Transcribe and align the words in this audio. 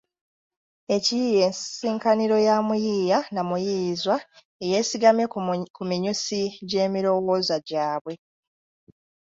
Ekiyiiye 0.95 1.45
nsisinkaniro 1.51 2.37
ya 2.47 2.55
muyiiya 2.67 3.19
na 3.33 3.41
muyiiyizwa 3.49 4.15
eyeesigamye 4.63 5.25
ku 5.75 5.81
minyusi 5.89 6.39
gy’emirowooza 6.69 7.55
gyabwe. 7.67 8.13